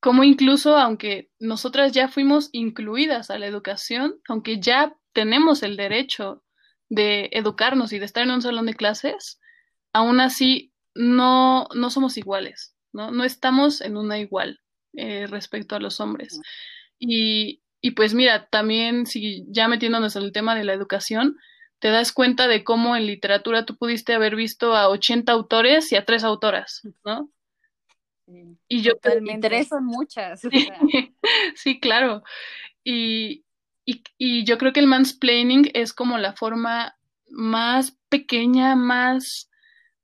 [0.00, 6.42] cómo incluso aunque nosotras ya fuimos incluidas a la educación, aunque ya tenemos el derecho
[6.88, 9.40] de educarnos y de estar en un salón de clases,
[9.92, 13.12] aún así no, no somos iguales, ¿no?
[13.12, 14.60] No estamos en una igual
[14.94, 16.40] eh, respecto a los hombres.
[16.98, 21.36] Y, y pues mira, también si ya metiéndonos en el tema de la educación,
[21.80, 25.96] te das cuenta de cómo en literatura tú pudiste haber visto a 80 autores y
[25.96, 27.30] a tres autoras, ¿no?
[28.68, 30.42] Y yo tres son muchas.
[31.56, 32.22] sí, claro.
[32.84, 33.44] Y,
[33.84, 36.96] y, yo creo que el mansplaining es como la forma
[37.28, 39.50] más pequeña, más,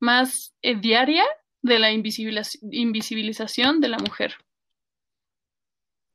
[0.01, 1.25] más eh, diaria
[1.63, 4.35] de la invisibilización de la mujer.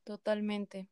[0.03, 0.87] Totalmente.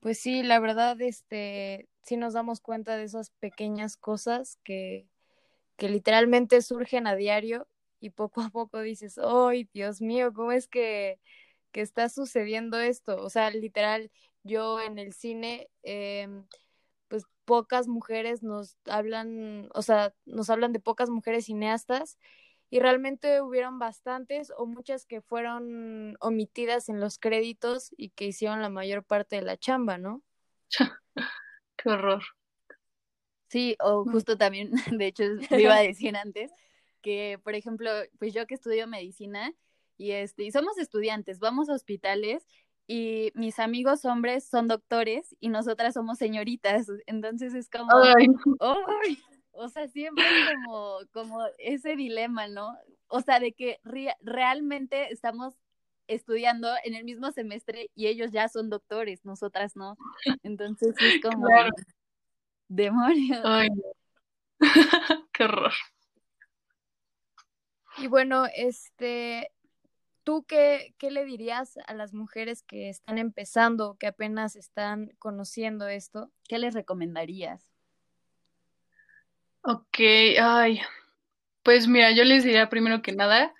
[0.00, 5.06] Pues sí, la verdad, este, sí nos damos cuenta de esas pequeñas cosas que,
[5.76, 7.68] que literalmente surgen a diario
[8.00, 10.32] y poco a poco dices, ¡ay, Dios mío!
[10.32, 11.20] ¿Cómo es que,
[11.72, 13.22] que está sucediendo esto?
[13.22, 14.10] O sea, literal,
[14.42, 16.46] yo en el cine, em,
[17.08, 22.18] pues pocas mujeres nos hablan, o sea, nos hablan de pocas mujeres cineastas
[22.70, 28.62] y realmente hubieron bastantes o muchas que fueron omitidas en los créditos y que hicieron
[28.62, 30.22] la mayor parte de la chamba, ¿no?
[31.78, 32.22] Qué horror.
[33.48, 34.12] Sí, o mm.
[34.12, 36.50] justo también, de hecho, lo iba a decir antes,
[37.00, 39.54] que por ejemplo, pues yo que estudio medicina
[39.96, 42.46] y este, y somos estudiantes, vamos a hospitales
[42.86, 47.88] y mis amigos hombres son doctores y nosotras somos señoritas, entonces es como,
[49.52, 52.76] o sea, siempre es como, como ese dilema, ¿no?
[53.08, 53.80] O sea, de que
[54.20, 55.54] realmente estamos
[56.08, 59.96] estudiando en el mismo semestre y ellos ya son doctores, nosotras no.
[60.42, 61.46] Entonces es como,
[62.68, 63.40] demonios.
[63.44, 63.68] Ay,
[65.32, 65.72] qué horror.
[67.98, 69.50] Y bueno, este,
[70.24, 75.88] ¿tú qué, qué le dirías a las mujeres que están empezando, que apenas están conociendo
[75.88, 76.30] esto?
[76.48, 77.72] ¿Qué les recomendarías?
[79.62, 79.98] Ok,
[80.40, 80.80] ay,
[81.62, 83.52] pues mira, yo les diría primero que nada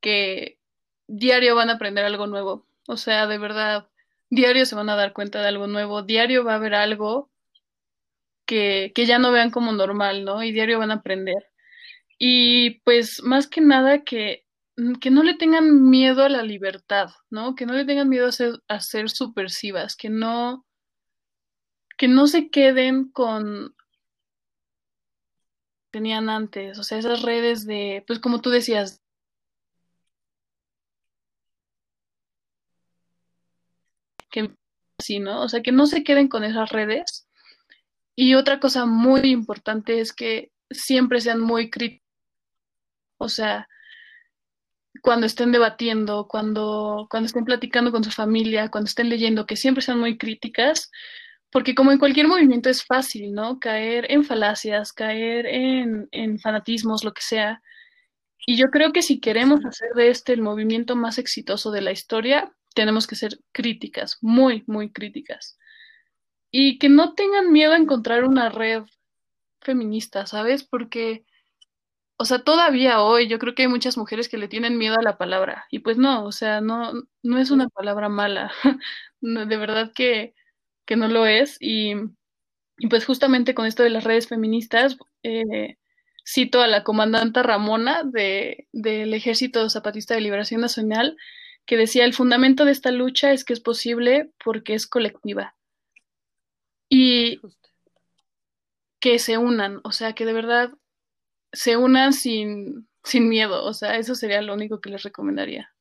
[0.00, 0.55] que
[1.08, 2.66] diario van a aprender algo nuevo.
[2.88, 3.88] O sea, de verdad,
[4.30, 7.30] diario se van a dar cuenta de algo nuevo, diario va a haber algo
[8.46, 10.42] que, que ya no vean como normal, ¿no?
[10.42, 11.50] Y diario van a aprender.
[12.18, 14.46] Y pues más que nada que,
[15.00, 17.54] que no le tengan miedo a la libertad, ¿no?
[17.54, 20.66] Que no le tengan miedo a ser, a ser subversivas, que no,
[21.98, 23.74] que no se queden con
[25.90, 29.02] tenían antes, o sea, esas redes de, pues como tú decías,
[34.36, 34.54] que
[34.98, 35.42] sí, ¿no?
[35.42, 37.26] O sea, que no se queden con esas redes.
[38.14, 42.04] Y otra cosa muy importante es que siempre sean muy críticos.
[43.18, 43.68] O sea,
[45.02, 49.82] cuando estén debatiendo, cuando, cuando estén platicando con su familia, cuando estén leyendo, que siempre
[49.82, 50.90] sean muy críticas,
[51.50, 53.58] porque como en cualquier movimiento es fácil, ¿no?
[53.58, 57.62] Caer en falacias, caer en, en fanatismos, lo que sea.
[58.46, 61.92] Y yo creo que si queremos hacer de este el movimiento más exitoso de la
[61.92, 65.58] historia, tenemos que ser críticas, muy, muy críticas.
[66.50, 68.84] Y que no tengan miedo a encontrar una red
[69.62, 70.62] feminista, ¿sabes?
[70.62, 71.24] Porque,
[72.18, 75.02] o sea, todavía hoy yo creo que hay muchas mujeres que le tienen miedo a
[75.02, 75.66] la palabra.
[75.70, 78.52] Y pues no, o sea, no, no es una palabra mala.
[79.20, 80.34] de verdad que,
[80.84, 81.56] que no lo es.
[81.60, 81.94] Y,
[82.90, 85.78] pues justamente con esto de las redes feministas, eh,
[86.26, 91.16] cito a la comandanta Ramona de, del Ejército Zapatista de Liberación Nacional,
[91.66, 95.56] que decía, el fundamento de esta lucha es que es posible porque es colectiva.
[96.88, 97.40] Y
[99.00, 100.70] que se unan, o sea, que de verdad
[101.52, 105.74] se unan sin, sin miedo, o sea, eso sería lo único que les recomendaría.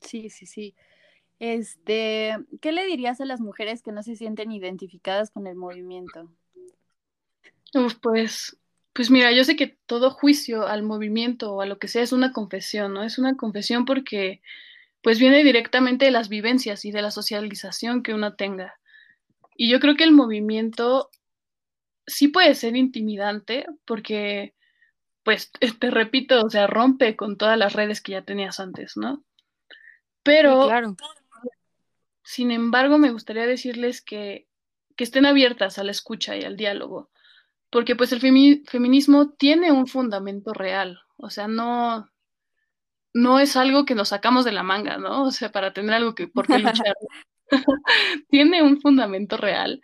[0.00, 0.74] Sí, sí, sí.
[1.38, 6.28] Este, ¿qué le dirías a las mujeres que no se sienten identificadas con el movimiento?
[7.74, 8.56] Uf, pues
[8.92, 12.12] pues mira, yo sé que todo juicio al movimiento o a lo que sea es
[12.12, 13.02] una confesión, ¿no?
[13.02, 14.42] Es una confesión porque
[15.02, 18.78] pues viene directamente de las vivencias y de la socialización que uno tenga.
[19.56, 21.10] Y yo creo que el movimiento
[22.06, 24.54] sí puede ser intimidante porque,
[25.24, 25.50] pues,
[25.80, 29.24] te repito, o sea, rompe con todas las redes que ya tenías antes, ¿no?
[30.22, 30.96] Pero, claro.
[32.22, 34.46] sin embargo, me gustaría decirles que,
[34.96, 37.10] que estén abiertas a la escucha y al diálogo
[37.72, 42.12] porque pues el feminismo tiene un fundamento real, o sea, no,
[43.14, 45.24] no es algo que nos sacamos de la manga, ¿no?
[45.24, 46.94] O sea, para tener algo que por qué luchar.
[48.28, 49.80] tiene un fundamento real.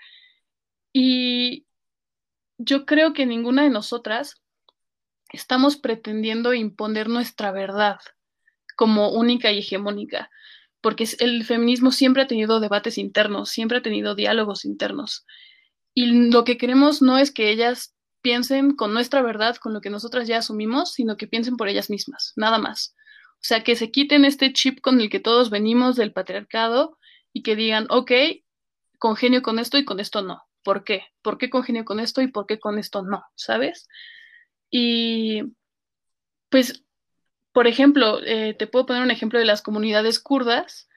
[0.93, 1.67] Y
[2.59, 4.43] yo creo que ninguna de nosotras
[5.33, 7.99] estamos pretendiendo imponer nuestra verdad
[8.77, 10.31] como única y hegemónica,
[10.83, 15.25] porque el feminismo siempre ha tenido debates internos, siempre ha tenido diálogos internos.
[16.01, 19.91] Y lo que queremos no es que ellas piensen con nuestra verdad, con lo que
[19.91, 22.95] nosotras ya asumimos, sino que piensen por ellas mismas, nada más.
[23.33, 26.97] O sea, que se quiten este chip con el que todos venimos del patriarcado
[27.33, 28.13] y que digan, ok,
[29.01, 30.45] congenio con esto y con esto no.
[30.63, 31.03] ¿Por qué?
[31.21, 33.25] ¿Por qué congenio con esto y por qué con esto no?
[33.35, 33.89] ¿Sabes?
[34.71, 35.43] Y
[36.49, 36.85] pues,
[37.51, 40.89] por ejemplo, eh, te puedo poner un ejemplo de las comunidades kurdas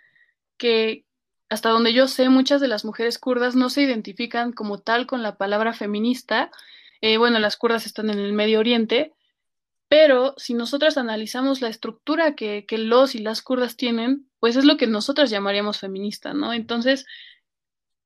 [0.58, 1.06] que
[1.52, 5.22] hasta donde yo sé, muchas de las mujeres kurdas no se identifican como tal con
[5.22, 6.50] la palabra feminista.
[7.02, 9.14] Eh, bueno, las kurdas están en el Medio Oriente,
[9.90, 14.78] pero si nosotras analizamos la estructura que, los y las kurdas tienen, pues es lo
[14.78, 16.54] que nosotras llamaríamos feminista, ¿no?
[16.54, 17.06] Entonces,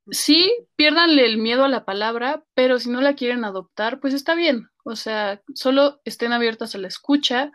[0.10, 4.34] sí, piérdanle el miedo a la palabra, pero si no la quieren adoptar, pues está
[4.34, 4.72] bien.
[4.84, 7.52] O sea, solo estén abiertas a la escucha,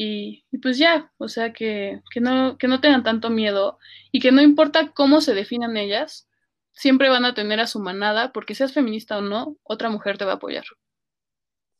[0.00, 3.80] y, pues ya, o sea, que, que, no, que no tengan tanto miedo
[4.12, 6.28] y que no importa cómo se definan ellas,
[6.70, 10.24] siempre van a tener a su manada, porque seas feminista o no, otra mujer te
[10.24, 10.62] va a apoyar.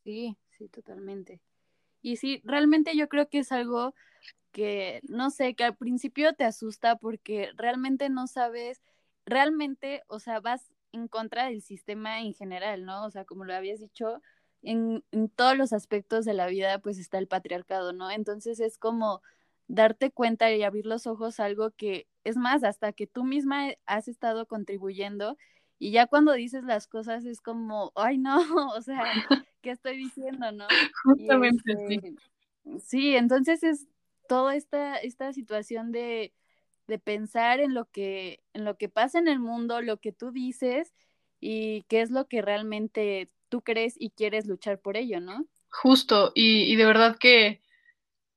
[0.03, 1.39] Sí, sí, totalmente.
[2.01, 3.95] Y sí, realmente yo creo que es algo
[4.51, 8.81] que, no sé, que al principio te asusta porque realmente no sabes,
[9.25, 13.05] realmente, o sea, vas en contra del sistema en general, ¿no?
[13.05, 14.21] O sea, como lo habías dicho,
[14.61, 15.03] en,
[15.35, 18.11] todos los aspectos de la vida pues está el patriarcado, ¿no?
[18.11, 19.21] Entonces es como
[19.67, 23.69] darte cuenta y abrir los ojos a algo que es más, hasta que tú misma
[23.85, 25.37] has estado contribuyendo
[25.77, 28.39] y ya cuando dices las cosas es como, ay no,
[28.75, 29.03] o sea,
[29.61, 30.67] ¿qué estoy diciendo, no?
[31.03, 31.95] Justamente, sí.
[31.95, 33.87] Este, sí, entonces es
[34.27, 36.33] toda esta, esta situación de,
[36.87, 40.31] de pensar en lo que, en lo que pasa en el mundo, lo que tú
[40.31, 40.93] dices
[41.39, 45.45] y qué es lo que realmente tú crees y quieres luchar por ello, ¿no?
[45.69, 47.61] Justo, y, y de verdad que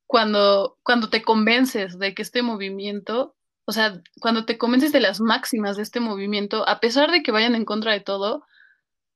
[0.07, 5.21] cuando, cuando te convences de que este movimiento, o sea, cuando te convences de las
[5.21, 8.45] máximas de este movimiento, a pesar de que vayan en contra de todo,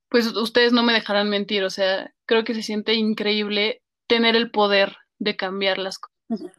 [0.09, 4.50] pues ustedes no me dejarán mentir, o sea, creo que se siente increíble tener el
[4.50, 6.52] poder de cambiar las cosas.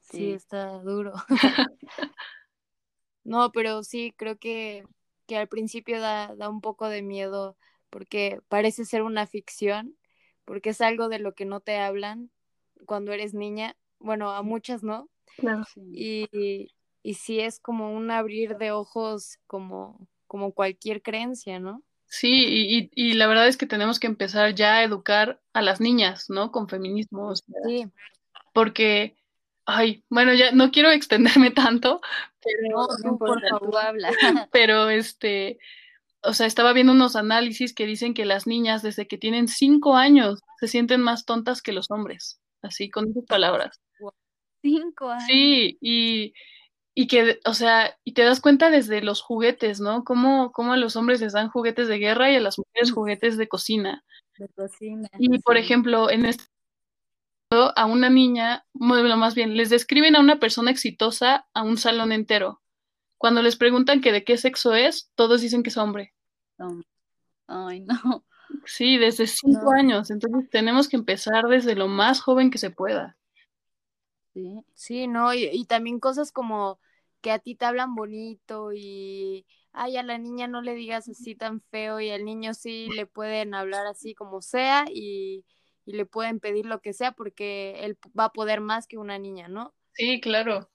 [0.00, 1.14] Sí, está duro.
[3.24, 4.84] no, pero sí, creo que,
[5.26, 7.56] que al principio da, da un poco de miedo
[7.90, 9.96] porque parece ser una ficción,
[10.44, 12.30] porque es algo de lo que no te hablan
[12.86, 15.08] cuando eres niña, bueno, a muchas no.
[15.36, 15.64] Claro.
[15.92, 16.70] Y,
[17.02, 21.82] y sí es como un abrir de ojos como, como cualquier creencia, ¿no?
[22.06, 25.80] Sí, y, y, la verdad es que tenemos que empezar ya a educar a las
[25.80, 26.50] niñas, ¿no?
[26.50, 27.32] Con feminismo.
[27.36, 27.86] sí.
[28.52, 29.16] Porque,
[29.64, 30.90] ay, bueno, ya no quiero
[31.38, 32.00] extenderme tanto,
[32.42, 34.10] pero, no, por favor, habla.
[34.52, 35.58] Pero este,
[36.22, 39.96] o sea, estaba viendo unos análisis que dicen que las niñas desde que tienen cinco
[39.96, 43.80] años se sienten más tontas que los hombres, así con esas palabras.
[44.62, 45.24] Cinco años.
[45.26, 46.34] Sí, y,
[46.94, 50.04] y que, o sea, y te das cuenta desde los juguetes, ¿no?
[50.04, 53.36] Cómo, cómo a los hombres les dan juguetes de guerra y a las mujeres juguetes
[53.38, 54.04] de cocina.
[54.38, 55.08] De cocina.
[55.18, 56.44] Y, por ejemplo, en este
[57.52, 62.12] a una niña, bueno, más bien, les describen a una persona exitosa a un salón
[62.12, 62.60] entero.
[63.20, 66.14] Cuando les preguntan que de qué sexo es, todos dicen que es hombre.
[67.46, 68.24] Ay, no.
[68.64, 70.10] Sí, desde cinco años.
[70.10, 73.18] Entonces tenemos que empezar desde lo más joven que se pueda.
[74.32, 76.80] Sí, sí, no, y, también cosas como
[77.20, 81.34] que a ti te hablan bonito y, ay, a la niña no le digas así
[81.34, 85.44] tan feo y al niño sí le pueden hablar así como sea y,
[85.84, 89.18] y le pueden pedir lo que sea porque él va a poder más que una
[89.18, 89.74] niña, ¿no?
[89.92, 90.70] Sí, claro.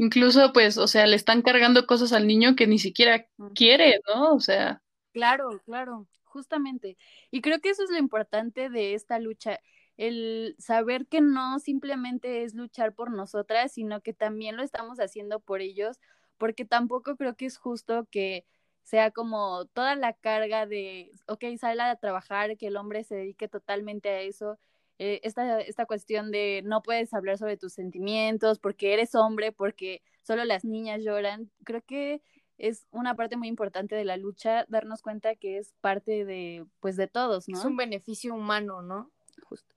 [0.00, 4.32] Incluso, pues, o sea, le están cargando cosas al niño que ni siquiera quiere, ¿no?
[4.32, 4.80] O sea.
[5.12, 6.96] Claro, claro, justamente.
[7.30, 9.60] Y creo que eso es lo importante de esta lucha
[9.98, 15.38] el saber que no simplemente es luchar por nosotras, sino que también lo estamos haciendo
[15.38, 15.98] por ellos,
[16.38, 18.46] porque tampoco creo que es justo que
[18.82, 23.48] sea como toda la carga de, ok, sale a trabajar, que el hombre se dedique
[23.48, 24.58] totalmente a eso.
[25.02, 30.02] Eh, esta, esta cuestión de no puedes hablar sobre tus sentimientos porque eres hombre, porque
[30.22, 32.20] solo las niñas lloran, creo que
[32.58, 36.98] es una parte muy importante de la lucha darnos cuenta que es parte de, pues,
[36.98, 37.58] de todos, ¿no?
[37.58, 39.10] Es un beneficio humano, ¿no?
[39.44, 39.74] Justo.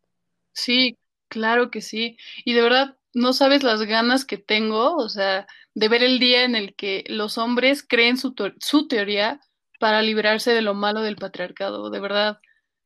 [0.51, 0.97] Sí,
[1.29, 2.17] claro que sí.
[2.43, 6.43] Y de verdad, no sabes las ganas que tengo, o sea, de ver el día
[6.43, 9.39] en el que los hombres creen su, su teoría
[9.79, 11.89] para librarse de lo malo del patriarcado.
[11.89, 12.39] De verdad,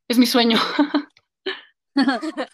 [0.07, 0.59] es mi sueño.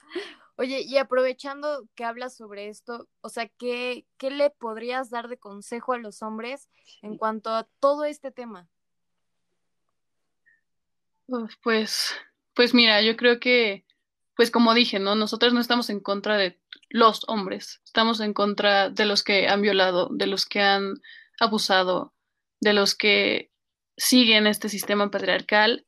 [0.56, 5.38] Oye, y aprovechando que hablas sobre esto, o sea, ¿qué, ¿qué le podrías dar de
[5.38, 6.70] consejo a los hombres
[7.02, 8.68] en cuanto a todo este tema?
[11.64, 12.14] Pues,
[12.54, 13.86] pues mira, yo creo que
[14.36, 15.16] pues como dije, ¿no?
[15.16, 19.62] Nosotros no estamos en contra de los hombres, estamos en contra de los que han
[19.62, 20.96] violado, de los que han
[21.40, 22.14] abusado,
[22.60, 23.52] de los que
[23.98, 25.86] siguen este sistema patriarcal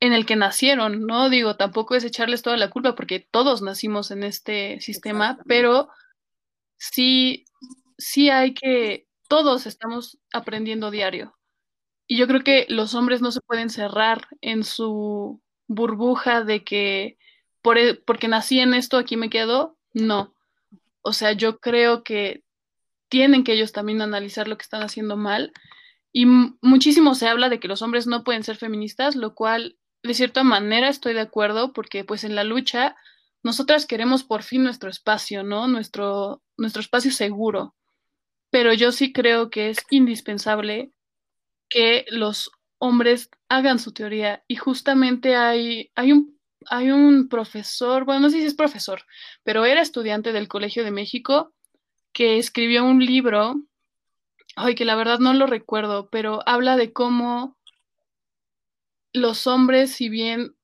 [0.00, 1.28] en el que nacieron, ¿no?
[1.28, 5.90] Digo, tampoco es echarles toda la culpa porque todos nacimos en este sistema, pero
[6.78, 7.44] sí,
[7.98, 11.36] sí hay que, todos estamos aprendiendo diario.
[12.06, 17.18] Y yo creo que los hombres no se pueden cerrar en su burbuja de que
[17.62, 20.34] por, e, porque nací en esto, aquí me quedo, no.
[21.02, 22.42] O sea, yo creo que
[23.08, 25.52] tienen que ellos también analizar lo que están haciendo mal.
[26.12, 30.14] Y muchísimo se habla de que los hombres no pueden ser feministas, lo cual de
[30.14, 32.96] cierta manera estoy de acuerdo, porque pues en la lucha
[33.42, 35.68] nosotras queremos por fin nuestro espacio, ¿no?
[35.68, 37.74] Nuestro, nuestro espacio seguro.
[38.50, 40.92] Pero yo sí creo que es indispensable
[41.68, 44.42] que los hombres hagan su teoría.
[44.48, 49.02] Y justamente hay, hay un hay un profesor, bueno, no sé si es profesor,
[49.42, 51.52] pero era estudiante del Colegio de México
[52.12, 53.54] que escribió un libro,
[54.56, 57.56] ay, que la verdad no lo recuerdo, pero habla de cómo
[59.12, 60.54] los hombres, si bien,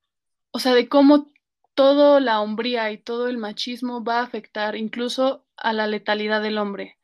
[0.53, 1.29] o sea, de cómo
[1.75, 6.59] toda la hombría y todo el machismo va a afectar incluso a la letalidad del
[6.59, 6.99] hombre,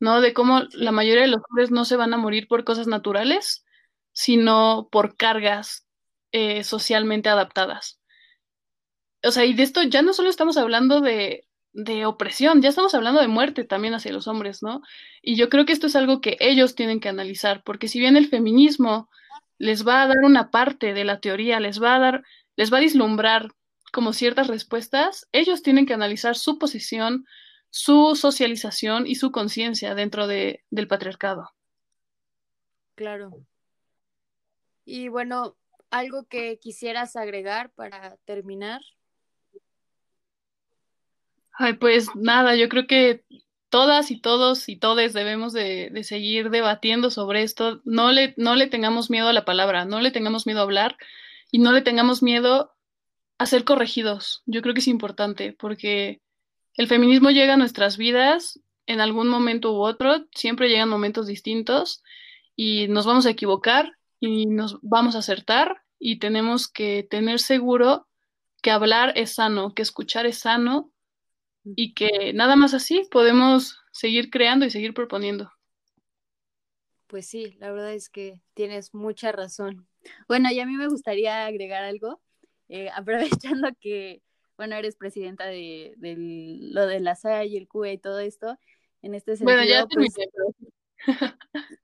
[0.00, 0.20] ¿no?
[0.20, 3.64] De cómo la mayoría de los hombres no se van a morir por cosas naturales,
[4.12, 5.86] sino por cargas
[6.32, 8.00] eh, socialmente adaptadas
[9.24, 12.94] o sea, y de esto ya no solo estamos hablando de, de opresión, ya estamos
[12.94, 14.82] hablando de muerte también hacia los hombres, ¿no?
[15.22, 18.16] Y yo creo que esto es algo que ellos tienen que analizar, porque si bien
[18.16, 19.08] el feminismo
[19.58, 22.24] les va a dar una parte de la teoría, les va a dar,
[22.56, 23.48] les va a vislumbrar
[23.92, 27.26] como ciertas respuestas, ellos tienen que analizar su posición,
[27.70, 31.50] su socialización y su conciencia dentro de, del patriarcado.
[32.94, 33.30] Claro.
[34.84, 35.56] Y bueno,
[35.90, 38.80] algo que quisieras agregar para terminar.
[41.52, 43.24] Ay, pues nada, yo creo que
[43.74, 47.80] todas y todos y todes debemos de, seguir debatiendo sobre esto.
[47.84, 50.96] No le, no le tengamos miedo a la palabra, no le tengamos miedo a hablar
[51.50, 52.70] y no le tengamos miedo
[53.36, 54.44] a ser corregidos.
[54.46, 56.20] Yo creo que es importante porque
[56.74, 62.04] el feminismo llega a nuestras vidas en algún momento u otro, siempre llegan momentos distintos
[62.54, 68.06] y nos vamos a equivocar y nos vamos a acertar y tenemos que tener seguro
[68.62, 70.92] que hablar es sano, que escuchar es sano
[71.64, 75.50] y que nada más así podemos seguir creando y seguir proponiendo.
[77.06, 79.86] Pues sí, la verdad es que tienes mucha razón.
[80.28, 82.20] Bueno, y a mí me gustaría agregar algo,
[82.68, 82.90] eh,
[83.54, 84.22] aprovechando que,
[84.56, 88.58] bueno, eres presidenta de, de lo de la SAI y el CUE y todo esto,
[89.02, 89.58] en este sentido.
[89.58, 90.70] Bueno, ya pues, pero...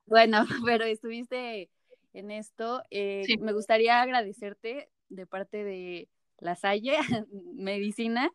[0.05, 1.69] bueno, pero estuviste
[2.13, 2.83] en esto.
[2.89, 3.37] Eh, Sí.
[3.37, 6.09] Me gustaría agradecerte de parte de
[6.39, 6.97] la Salle
[7.53, 8.31] Medicina,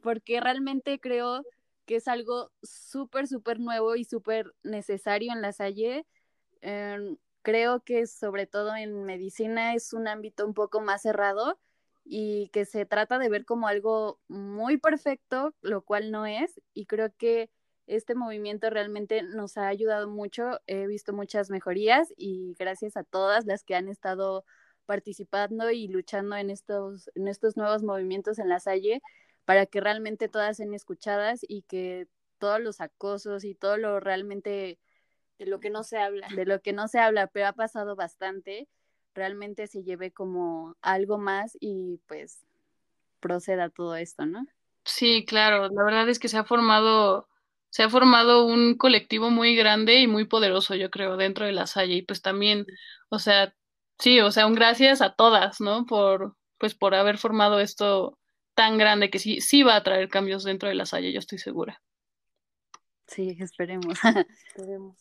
[0.00, 1.44] porque realmente creo
[1.86, 6.06] que es algo súper, súper nuevo y súper necesario en la Salle.
[6.60, 11.58] Em, creo que sobre todo en medicina es un ámbito un poco más cerrado
[12.04, 16.86] y que se trata de ver como algo muy perfecto, lo cual no es, y
[16.86, 17.50] creo que
[17.86, 23.46] este movimiento realmente nos ha ayudado mucho, he visto muchas mejorías y gracias a todas
[23.46, 24.44] las que han estado
[24.86, 29.02] participando y luchando en estos, en estos nuevos movimientos en la Salle
[29.46, 34.80] para que realmente todas sean escuchadas y que todos los acosos y todo lo realmente
[35.38, 36.28] De lo que no se habla.
[36.34, 38.68] de lo que no se habla, pero ha pasado bastante,
[39.14, 42.46] realmente se lleve como algo más y pues
[43.20, 44.46] proceda todo esto, ¿no?
[44.84, 47.28] Sí, claro, la verdad es que se ha formado,
[47.70, 51.66] se ha formado un colectivo muy grande y muy poderoso, yo creo, dentro de la
[51.66, 51.94] Salle.
[51.96, 52.66] Y pues también,
[53.08, 53.54] o sea,
[53.98, 55.86] sí, o sea, un gracias a todas, ¿no?
[55.86, 58.18] Por, pues por haber formado esto
[58.56, 61.38] tan grande que sí, sí va a traer cambios dentro de la Salle, yo estoy
[61.38, 61.82] segura.
[63.06, 63.98] Sí, esperemos.
[64.48, 64.96] Esperemos.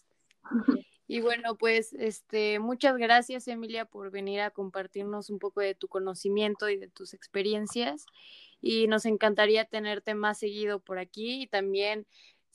[1.07, 5.87] Y bueno, pues este, muchas gracias Emilia por venir a compartirnos un poco de tu
[5.87, 8.05] conocimiento y de tus experiencias.
[8.59, 12.05] Y nos encantaría tenerte más seguido por aquí y también,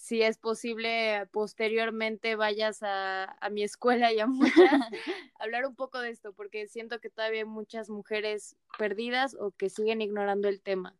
[0.01, 4.55] si es posible, posteriormente vayas a, a mi escuela y a muchas,
[5.39, 9.69] hablar un poco de esto, porque siento que todavía hay muchas mujeres perdidas o que
[9.69, 10.97] siguen ignorando el tema.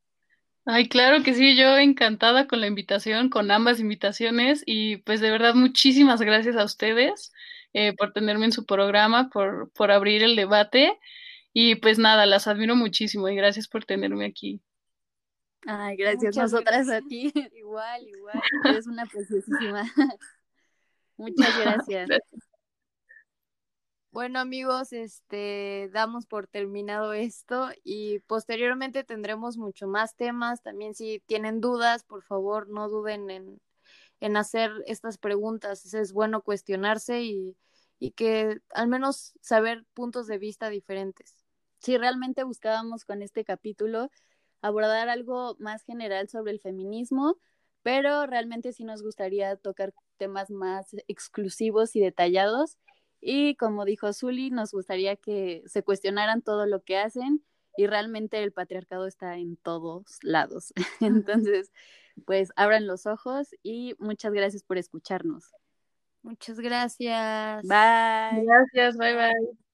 [0.67, 5.31] Ay, claro que sí, yo encantada con la invitación, con ambas invitaciones y pues de
[5.31, 7.33] verdad muchísimas gracias a ustedes
[7.73, 10.99] eh, por tenerme en su programa, por, por abrir el debate
[11.55, 14.61] y pues nada, las admiro muchísimo y gracias por tenerme aquí.
[15.67, 17.05] Ay, gracias Muchas nosotras gracias.
[17.05, 17.33] a ti.
[17.55, 18.41] Igual, igual.
[18.65, 19.85] Eres una preciosísima.
[21.17, 22.09] Muchas gracias.
[24.13, 30.63] Bueno amigos, este damos por terminado esto y posteriormente tendremos mucho más temas.
[30.63, 33.61] También si tienen dudas, por favor, no duden en,
[34.19, 35.95] en hacer estas preguntas.
[35.95, 37.57] Es bueno cuestionarse y,
[38.01, 41.37] y que al menos saber puntos de vista diferentes.
[41.79, 44.11] Sí, realmente buscábamos con este capítulo
[44.63, 47.37] abordar algo más general sobre el feminismo,
[47.83, 52.79] pero realmente sí nos gustaría tocar temas más exclusivos y detallados.
[53.21, 57.45] Y como dijo Zuli, nos gustaría que se cuestionaran todo lo que hacen
[57.77, 60.73] y realmente el patriarcado está en todos lados.
[61.01, 61.73] Entonces,
[62.27, 65.53] pues abran los ojos y muchas gracias por escucharnos.
[66.23, 67.63] Muchas gracias.
[67.63, 68.45] Bye.
[68.45, 69.70] Gracias, bye bye.